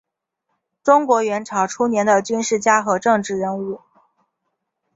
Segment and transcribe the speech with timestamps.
[0.83, 3.81] 中国元朝初年的军事家和政治人物。